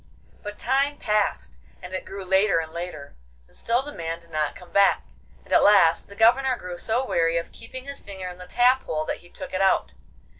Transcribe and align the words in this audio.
But 0.41 0.57
time 0.57 0.97
passed, 0.97 1.59
and 1.79 1.93
it 1.93 2.05
grew 2.05 2.25
later 2.25 2.57
and 2.57 2.73
later, 2.73 3.13
and 3.45 3.55
still 3.55 3.83
the 3.83 3.91
man 3.93 4.19
did 4.19 4.31
not 4.31 4.55
come 4.55 4.71
back, 4.71 5.03
and 5.45 5.53
at 5.53 5.61
last 5.61 6.07
the 6.09 6.15
Governor 6.15 6.55
grew 6.57 6.79
so 6.79 7.05
weary 7.05 7.37
of 7.37 7.51
keeping 7.51 7.85
his 7.85 8.01
finger 8.01 8.27
in 8.27 8.39
the 8.39 8.47
tap 8.47 8.81
hole 8.85 9.05
that 9.05 9.17
he 9.17 9.29
took 9.29 9.53
it 9.53 9.61
out. 9.61 9.93